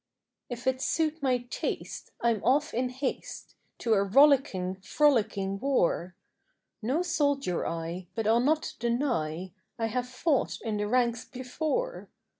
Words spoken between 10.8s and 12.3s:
ranks before.